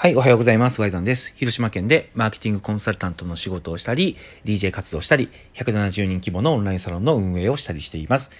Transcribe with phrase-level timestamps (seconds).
[0.00, 0.80] はい、おはようございます。
[0.80, 1.34] ワイザンです。
[1.34, 8.30] 広島県でマーケティングコンサルタントの仕事をしたり、DJ 活動したり、170人規模のオンラインサロンの運営をしたりしています。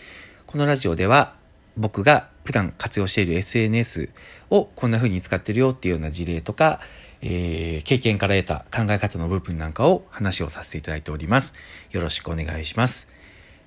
[0.46, 1.34] このラジオでは、
[1.76, 4.10] 僕が普段活用している SNS
[4.50, 6.78] をこんな風に使ってるよっていうような事例とか、
[7.22, 11.54] えー、経験から得た考え方の部分なんかを話をさせていただいております。
[11.90, 13.08] よろしくお願いします。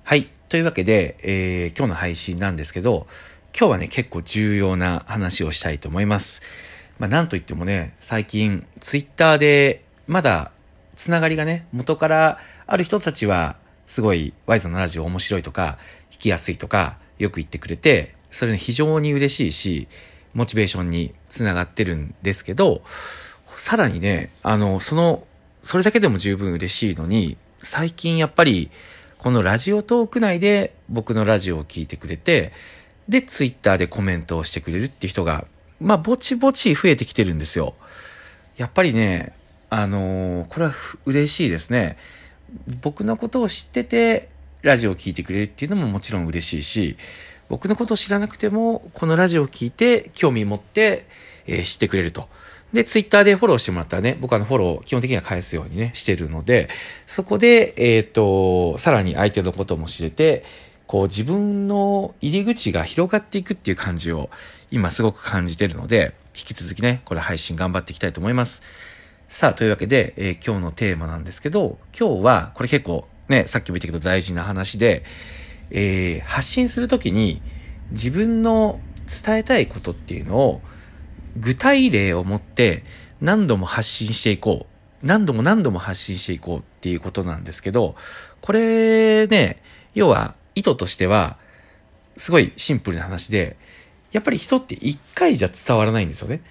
[0.04, 0.30] はい。
[0.48, 3.06] というわけで、えー、今日の配信なんですけど、
[3.54, 6.40] 今日はね、結構重要な話をしたいと思います。
[6.98, 10.52] まあ、なんといってもね、最近、ツイッターで、まだ、
[10.94, 15.78] つながりがね、元からある人たちは、すごい、ワイズのラジオ面白いとか、
[16.10, 19.88] 聞きやすいとか、よく言ってくれて、それね、非常に嬉しいし、
[20.34, 22.82] モチベーションにつながってるんですけど、
[23.56, 25.26] さらにね、あの、その、
[25.62, 28.70] それだけでも十分嬉しいのに、最近やっぱり、
[29.18, 32.52] このラジオトーク内で僕のラジオを聞いてくれて、
[33.08, 35.44] で、ツイッターでコメントをしてくれるって人が
[35.82, 37.74] まあ、ぼちぼち増えてきてるんですよ。
[38.56, 39.32] やっぱりね、
[39.70, 40.74] あのー、これは
[41.06, 41.96] 嬉しいですね。
[42.82, 44.28] 僕のことを知ってて、
[44.62, 46.96] ラジオを聴いてくれるっていうのももちろん嬉しいし、
[47.48, 51.06] 僕のことを知らなくても、このラジオを聴いて、興味持って、
[51.46, 52.28] えー、知ってくれると。
[52.72, 56.68] で、ツイッターでフォローしてもらったらね、僕はのフォロー基本的には返すようにね、してるので、
[57.06, 60.44] そこで、えっ、ー、と、さらに相手のことも知れて、
[60.86, 64.28] こう自分の入り口が広がっていくっていう感じを
[64.72, 68.62] 今すごく感じてるので、引き続きね、これ配信頑張っていきたいと思います。
[69.28, 75.04] さあ、というわけで、えー、今日のテーマなんですけど、今日は、これ結構ね、さっきも言ったけど大事な話で、
[75.70, 77.42] えー、発信するときに
[77.90, 80.62] 自分の伝えたいことっていうのを
[81.36, 82.82] 具体例を持って
[83.20, 84.66] 何度も発信していこ
[85.02, 85.06] う。
[85.06, 87.94] 何度も何度も発信していこうっていうことなんですけど、
[88.40, 89.62] これね、
[89.94, 91.36] 要は意図としては、
[92.16, 93.56] すごいシンプルな話で、
[94.12, 96.42] やっぱり人って一回じゃ伝わらないんですよね。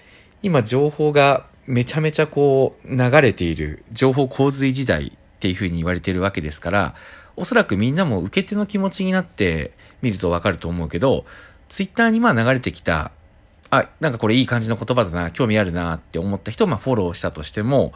[0.44, 6.96] 今情報がめちゃめちゃこう流れている情報洪水時代っていうふうに言われてるわけですから、
[7.36, 9.72] おそらくみんなも受け手の気持ちになって
[10.02, 11.26] みるとわかると思うけど、
[11.70, 13.12] ツイッターにまあ流れてきた、
[13.70, 17.94] あ、なんかこれいい感じの言葉だな、興味あるなって思った人をまあフォローしたとしても、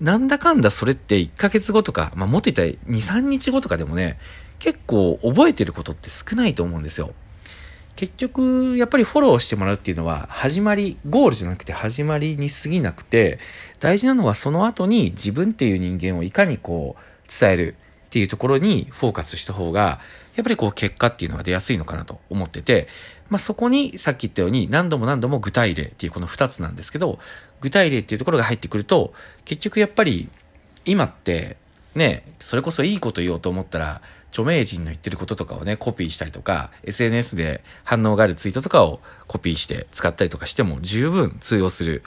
[0.00, 4.18] なんだかんだそれって1ヶ月後とか、まあもっと言ったら2、3日後とかでもね、
[4.58, 7.12] 結構覚えてることって少ないと思うんですよ。
[7.96, 13.38] 結局、やっぱりフォローしてもらうっていうのは、始まり、ゴールじゃなくて始まりに過ぎなくて、
[13.80, 19.98] 大事なのはその後に自分っていう人間をいかにこう、伝えるっていうところにフォーカスした方が、
[20.36, 22.86] やっぱりこう結果っていうのが出やすいのかなと思ってて、
[23.30, 27.18] まあ、そこにさっき言ったように何度も何度も具体例っていうこの二つなんですけど、
[27.60, 29.14] 具体例っていうところが入ってくると、
[29.46, 30.28] 結局やっぱり
[30.84, 31.56] 今って
[31.96, 42.02] ね、それこそいいこと言おうと思ったら、著名人の言ってることとかをね、コピーしたりとか、SNS で反応があるツイートとかをコピーして使ったりとかしても十分通用する、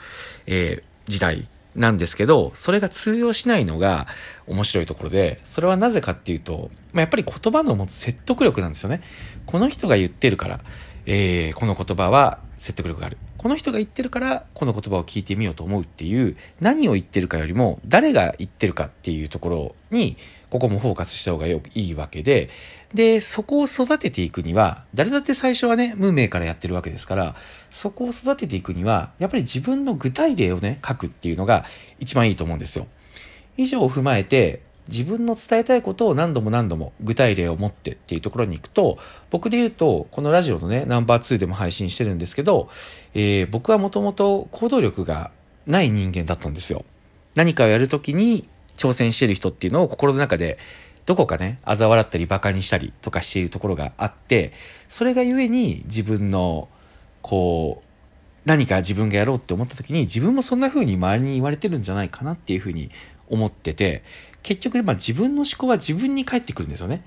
[0.46, 4.06] えー、時代なんですけど、それが通用しないのが
[4.46, 9.02] 面白いところで、それはなぜかっていうと、まあ、やっぱり言葉の持つ説得力なんですよね。
[9.46, 10.60] この人が言ってるから、
[11.06, 13.18] えー、この言葉は説得力がある。
[13.40, 20.18] この人が言ってるから、この言葉を聞いてみようと思うっていう、何を言ってるかよりも、誰が言ってるかっていうところに、
[20.50, 22.50] ここもフォーカスした方がよくいいわけで、
[22.92, 27.34] で、そこを育てていくには、誰だって最初はね、無名からやってるわけですから、
[27.70, 31.64] そこを育てていくには、やっぱり自分の具体例をね、書くっていうのが
[31.98, 32.88] 一番いいと思うんですよ。
[33.56, 38.98] 以上を踏まえて、自分の伝えたいことを何度も何度も具体例を持ってっていうところに行くと、
[39.30, 42.68] 僕で言うと、このラジオのね、ナンバー2でも配信してるんですけど、
[43.14, 45.30] えー、僕はもともと行動力が
[45.66, 46.84] ない人間だったんですよ。
[47.34, 50.58] 何かをやるときに挑戦してる人っていうのを心の中で
[51.06, 54.52] どこかね、嘲笑ったり馬鹿にしたりとかしているところがあって、
[54.88, 56.68] それがゆえに自分の、
[57.22, 57.90] こう、
[58.44, 62.90] 何か自分がやろうって思った時に自分もそんな風に周りに言われてるんじゃないかなっていう風に
[63.28, 64.02] 思ってて、
[64.42, 67.04] 結局、まあ自分の思考は自分に返ってくるんですよね。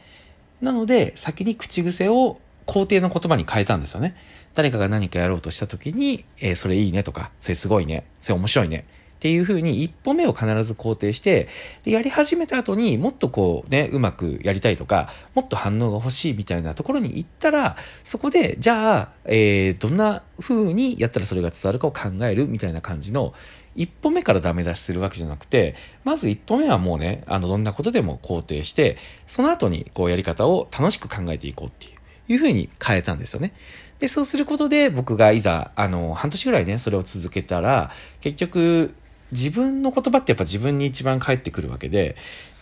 [0.62, 4.16] なので、先に口癖を肯定の言葉に変えたんですよね。
[4.54, 8.86] 誰かが何かやろうとした時に、えー、それいいねとか、それすごいね、それ面白いね。
[9.24, 11.48] っていう風に一歩目を必ず肯定して、
[11.84, 23.34] で、やり始めた後にもっとこうね、うまくやりたいとか、もっと反応が欲しいみたいなところに行ったら、そこで、じゃあ、えー、どんな風にやったらそれが伝わるかを考えるみたいな感じの、
[23.76, 31.94] 一歩目からダメ出しするわけじゃなくて、まず一歩目はもうね、あの、どんなことでも肯定して、その後にこうやり方を楽しく考えていこうっていう、
[32.34, 33.54] いう風に変えたんですよね。
[34.00, 38.94] で、そうすることで僕がいざ、あの、半年ぐらいね、それを続けたら、結局、
[39.34, 42.16] 自分の言葉ってやっぱ自分に一番返ってくるわけで、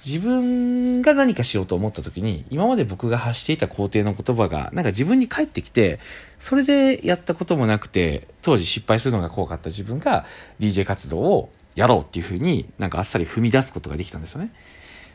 [0.03, 5.99] 自分が何かしようと思った時に、今まで僕が発していた肯定の言葉が、なんか自分に返ってきて、
[6.39, 10.25] それでやったこともなくて、当時失敗するのが怖かった自分が
[10.59, 14.51] DJ 活動をやろうっていうふうになんかあっさり踏み出すことができたんですよね。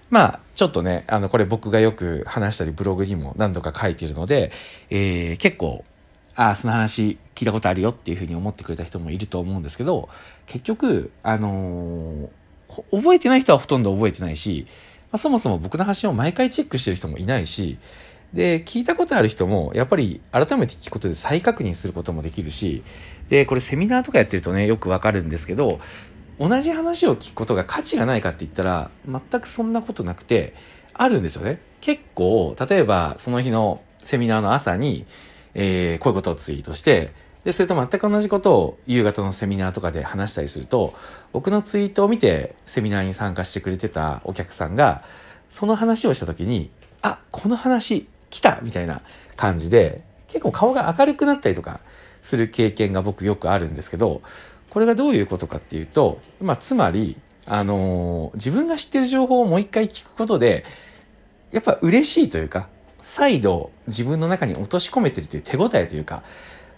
[0.08, 4.52] まあ、ちょっとね、あの、これ僕がよく話したりブログにも何度か書いているので、
[4.90, 5.84] えー、結構、
[6.36, 10.08] ああ、その話聞いたことあるよっていうふうに思ってくれた人もいると思うんですけど、
[10.46, 14.66] 結局、あのー、覚えてない人はほとんど覚えてないし、
[15.12, 17.78] まあ、そもそも僕の発信を毎回チェックしてる人もいないし、
[18.32, 22.82] で、聞いたことある人も、やっぱり改めて聞くことで再確認することもできるし、
[23.28, 25.78] で、これセミナーとかやってるとね、よくわかるんですけど、
[26.38, 30.54] 同じ話を聞くことが価値がないかって言ったら、全くそんなことなくて、
[30.92, 31.60] あるんですよね。
[31.80, 35.06] 結構、例えばその日のセミナーの朝に、
[35.54, 37.10] えー、こういうことをツイートして、
[37.46, 40.94] で、それと全く同じことを夕方のセミナーとかで話したりすると、
[41.32, 45.04] 僕のツイートを見てセミナーに参加してくれてたお客さんが、
[45.48, 46.70] その話をした時に、
[47.02, 49.00] あ、この話来たみたいな
[49.37, 51.78] 感じで、結構顔が明るくなったりとか
[52.20, 54.22] する経験が僕よくあるんですけど、
[54.70, 57.16] これがどういうことかっていうと、まあ、つまり、
[57.46, 60.64] あのー、自分が知ってる情報をもう一回聞くことで、
[61.52, 62.69] やっぱ嬉しいというか、
[63.02, 66.25] 再度自分の中に落とし込めてるという手応えというか、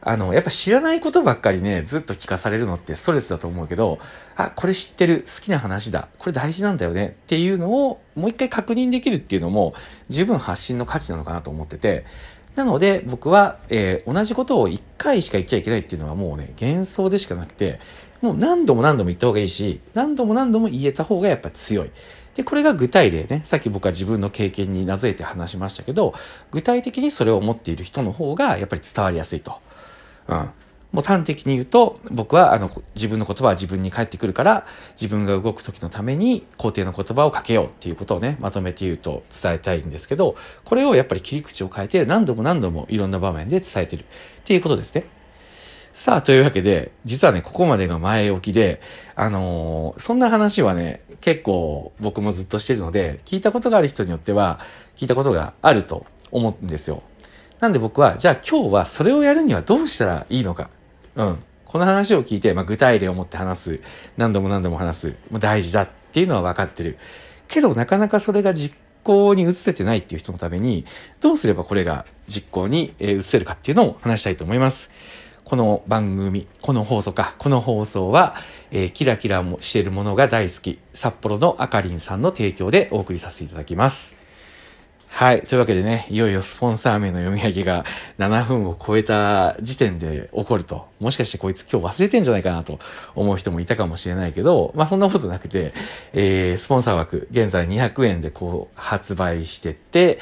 [0.09, 3.99] あの、やっぱ知らないことばっかりね、ずっと聞かされるのってストレスだと思うけど、
[4.37, 9.75] あ、これ知ってる、好きな話だ、これ大事なんだよねっていうのをもう一回確認できるっていうのも
[10.09, 12.07] 十分発信の価値なのかなと思ってて、
[12.55, 17.79] なので僕は、えー、同じことを1回しか言っちゃいけないっていうのはもうね、幻想でしかなくて、
[18.23, 21.91] もう何度も何度も言った方がいいし、何度も何度も言えた方がやっぱ強い。
[22.35, 23.43] で、これが具体例ね。
[23.45, 26.15] さっき僕は自分の経験になぞえて話しましたけど、
[26.51, 29.61] 具体的にそれを持っている人の方がやっぱり伝わりやすいと。
[30.29, 30.51] うん。
[30.93, 40.35] もう端的に言うと、僕はあの自分の言葉は自分に返ってくるから、自分が動く時のために肯定の言葉をかけようっていうことをね、まとめて言うと伝えたいんですけど、
[40.65, 44.05] これをやっぱり切り口を変えて何度も何度もいろんな場面で伝えてるっ
[44.45, 45.05] ていうことですね。
[45.93, 48.81] さあ、というわけで、実はね、ここまでが前置きで、
[49.15, 54.61] あのー、そんな話はね、結構僕もずっとしてるので、聞いたことがある人によっては、
[54.97, 57.03] 聞いたことがあると思うんですよ。
[57.61, 60.71] なんで僕は、じゃあ今日はそれをやるにはどうしたらいいのか
[61.17, 61.43] うん。
[61.65, 63.81] この話を聞いて、まあ、具体例を持って話す。
[64.17, 65.17] 何度も何度も話す。
[65.31, 66.99] もう大事だっていうのは分かってる。
[67.49, 70.85] けど、なかなかそれが実行に移せてないっていう人のために、
[71.21, 74.91] どうすればこれが実行に移せるかっていうのを話したいと思います。
[75.45, 78.37] この番組、この放送か、この放送は、
[78.71, 84.28] えー、キラキラもしているものが大好き、札幌のあかりんさんの提供でお送りさせていただきます。
[85.09, 85.43] はい。
[85.43, 87.85] というわけでね、いよいよスポンサー名の読み上げが
[88.19, 90.87] 7分を超えた時点で起こると。
[91.01, 92.79] もしかしてこいつ今日忘れてんじゃないかなと
[93.17, 95.73] 思う人もいたかもしれないけど、まあそんなことなくて、
[96.13, 100.19] えー、スポンサー枠、現在200円でこう発売してて、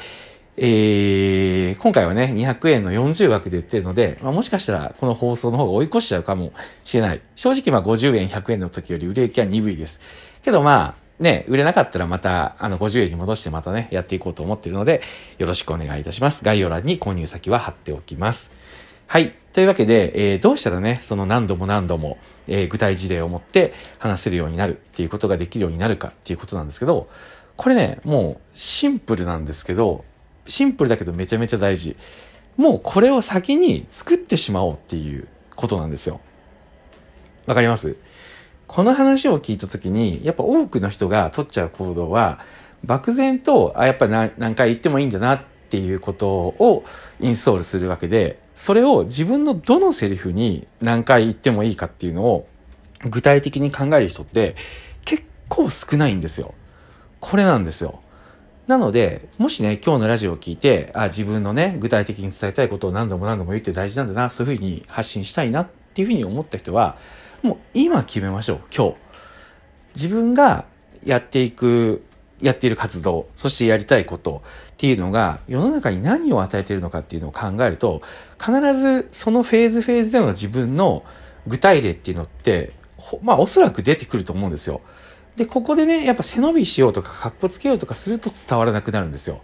[0.55, 6.51] えー、今回はね、200円の40枠で売ってるので、まあ、もしかしたらこの放送の方が追い越しちゃうかも
[6.83, 7.21] しれない。
[7.35, 10.01] 正直まあ50円、100円の時より売れ行きは鈍いです。
[10.41, 15.01] けどまあ、ね、売れなかったらまた、あの、50円に戻してまたね、やっていこうと思っているので、
[15.39, 16.43] よろしくお願いいたします。
[16.43, 18.51] 概要欄に購入先は貼っておきます。
[19.07, 19.33] はい。
[19.53, 27.09] というわけで、えー、どうしたらね、その何度も何度も、えー、具体事例を持って話せるようになるっていうことができるようになるかっていうことなんですけど、
[27.55, 30.05] これね、もうシンプルなんですけど、
[30.45, 31.95] シンプルだけどめちゃめちゃ大事。
[32.57, 36.21] もうこれを先に作ってしまおうっていうことなんですよ。
[37.47, 37.95] わかります？
[38.67, 42.39] この話を聞いた時に、やっぱ多くの人が取っちゃう行動は、
[42.85, 46.83] 漠然と、あ、やっぱり何回言ってもいいんだなっていうことを
[47.19, 52.47] インストールするわけで、それを自分のどのセリフに何回言ってもいいかっていうのを
[53.09, 54.55] 具体的に考える人って
[55.05, 56.53] 結構少ないんですよ。
[57.19, 58.01] これなんですよ。
[58.67, 66.97] なので、もしね、今日のラジオを聞いて、あ、自分のね、具体的に伝えたいことを何度も何度も言って大事なんだな、そういうふうに発信したいなっていうふうに思った人は、
[67.41, 68.95] もう今決めましょう、今日。
[69.95, 70.65] 自分が
[71.05, 72.03] やっていく、
[72.41, 78.01] やっている活動、そしてやりたいことっていうのが世の中に何を与えているのかっていうのを考えると、
[78.39, 81.03] 必ずそのフェーズフェーズでの自分の
[81.47, 82.73] 具体例っていうのって、
[83.21, 84.81] まあおそらく出てくると思うんですよ。
[85.35, 89.41] で、ここでね、やっぱ背伸びしようとか、格好つけようとかすると伝わらなくなるんですよ。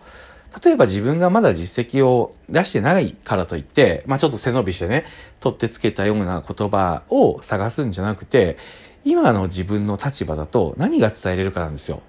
[0.63, 5.05] 例えば自分がまだ実績を出してないからといって、まあちょっと背伸びしてね、
[5.39, 8.57] 取ってつけたような言葉を探すんじゃなくて、
[9.03, 12.01] 今の自分の立場だと何が伝えれるかなんですよ。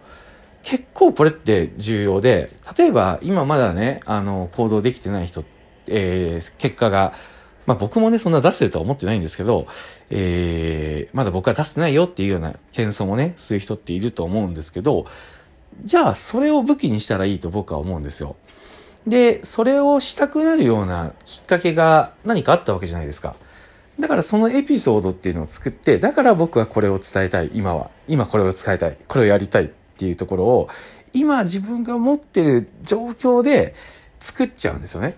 [0.62, 5.44] 結構これって重要で、例えば今まだね、あの、行動できてない人、
[5.88, 7.12] えー、結果が、
[7.66, 9.66] まあ僕もね、そんな出してるとは思ってないんですけど、
[10.10, 15.06] えー、まだ僕は出してないよっていうような謙遜をね、する人っていると思うんですけど、
[15.83, 18.37] じゃあそれを武器にしたらいいと僕は思うんですよ。
[19.07, 23.37] で、それをしたくなるようなきっかけが何かあったわけじゃないですか。
[23.99, 27.90] だからそのエピソードっていうのを作って、だから僕はこれを伝えたい、今は。
[28.09, 30.69] 今これを伝えたい、これをやりたいっていうところを、
[31.12, 33.75] 今自分が持ってる状況で
[34.19, 35.16] 作っちゃうんですよね。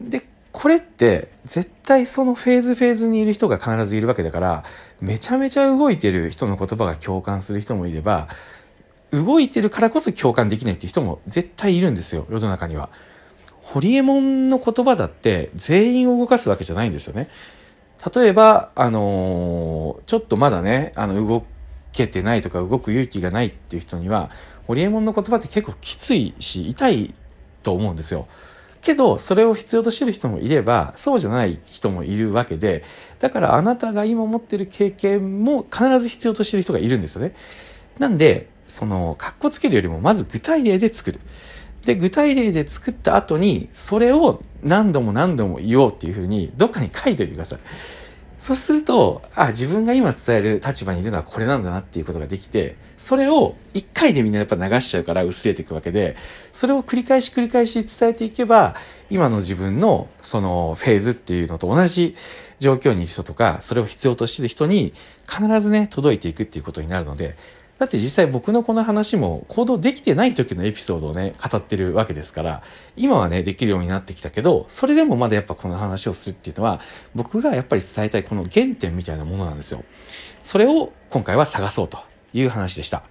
[0.00, 4.64] で、これって絶対そのフェーズフェーズにいる人が必ずいるわけだから、
[5.00, 8.28] めちゃめちゃ動いてる人の言葉が共感する人もいれば、
[9.12, 12.88] 動いてるからこそ共感できないっていう人も絶対いるんですよ、世の中には。
[13.60, 17.28] ホリエモンの言葉だって全員を動かすわけじゃないんですよね。
[18.14, 21.44] 例えば、あのー、ちょっとまだね、あの、動
[21.92, 24.30] けてないとか動く勇気がないっていう人には、
[24.66, 27.14] ホリエモンの言葉って結構きついし、痛い
[27.62, 28.26] と思うんですよ。
[28.80, 32.82] けど、それを必要としてる人もいれば、そうじゃない人もいるわけで、
[33.20, 37.34] だからあなたが今持ってる経験も必ず必要としてる人がいるんですよね。
[37.98, 41.20] なんで、その、格好つけるよりも、まず具体例で作る。
[41.84, 47.58] で、具体例で作った後に、それを何度も何度も言おうっていうふうに、どっかに書いておいてください。
[48.38, 56.16] そうすると、あ、自分が今伝える立場にいるのはこれなんだなっていうことができて、それを一回でみんなやっぱ流しちゃうから薄れていくわけで、
[56.50, 58.74] それを繰り返し繰り返し伝えていけば、
[59.10, 62.16] 今の自分のそのフェーズっていうのと同じ
[62.58, 64.92] 状況にいる人とか、それを必要としている人に
[65.28, 67.36] 必ずね、届いていくっていうことになるので、
[67.82, 72.62] だって実際僕のこの話も行動できてない時のエピソードをね、語ってるわけですから、
[72.96, 76.80] 今はね、できるようになってきたけど、それでもまだやっぱこの話をするっていうのは、
[77.16, 79.82] 僕がやっぱり伝えたいこの原点みたいなものなんですよ。
[80.44, 81.98] それを今回は探そうと
[82.32, 83.02] いう話でした。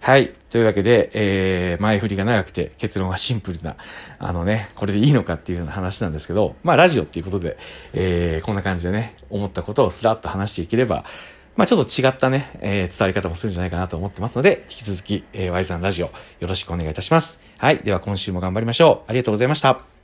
[0.00, 0.32] はい。
[0.50, 3.76] というわけで、えー、前振りが長くて結論はシンプルな、
[4.18, 7.56] あのね、これでいいのかっていうような話なんですけど、まあラジオっていうことで、
[7.92, 11.04] えー、こんな感じでね、思ったことをスラッと話していければ、
[11.58, 16.12] まあちょっと違ったね、えー、伝わり方もするんじゃないかなと思ってますので、引き続き、えー、Y さんラジオよ
[16.42, 17.42] ろしくお願いいたします。
[17.58, 17.78] はい。
[17.78, 19.10] では今週も頑張りましょう。
[19.10, 19.97] ありがとうございました。